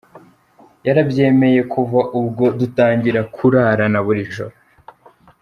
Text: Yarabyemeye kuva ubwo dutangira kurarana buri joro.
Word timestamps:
Yarabyemeye 0.87 1.59
kuva 1.73 1.99
ubwo 2.19 2.45
dutangira 2.59 3.21
kurarana 3.35 3.99
buri 4.05 4.21
joro. 4.33 4.55